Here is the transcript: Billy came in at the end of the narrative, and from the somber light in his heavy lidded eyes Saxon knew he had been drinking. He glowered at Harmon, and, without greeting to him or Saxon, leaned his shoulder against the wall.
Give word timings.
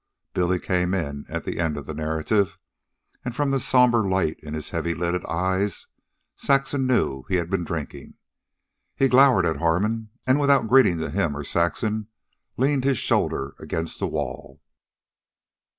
Billy 0.33 0.57
came 0.57 0.95
in 0.95 1.25
at 1.29 1.43
the 1.43 1.59
end 1.59 1.77
of 1.77 1.85
the 1.85 1.93
narrative, 1.93 2.57
and 3.23 3.35
from 3.35 3.51
the 3.51 3.59
somber 3.59 4.03
light 4.03 4.39
in 4.39 4.55
his 4.55 4.71
heavy 4.71 4.95
lidded 4.95 5.23
eyes 5.27 5.85
Saxon 6.35 6.87
knew 6.87 7.21
he 7.29 7.35
had 7.35 7.51
been 7.51 7.63
drinking. 7.63 8.15
He 8.95 9.07
glowered 9.07 9.45
at 9.45 9.57
Harmon, 9.57 10.09
and, 10.25 10.39
without 10.39 10.67
greeting 10.67 10.97
to 10.97 11.11
him 11.11 11.37
or 11.37 11.43
Saxon, 11.43 12.07
leaned 12.57 12.83
his 12.83 12.97
shoulder 12.97 13.53
against 13.59 13.99
the 13.99 14.07
wall. 14.07 14.59